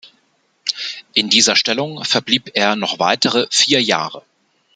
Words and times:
In 1.13 1.29
dieser 1.29 1.55
Stellung 1.55 2.03
verblieb 2.03 2.49
er 2.55 2.75
noch 2.75 2.97
weitere 2.97 3.45
vier 3.51 3.83
Jahre. 3.83 4.23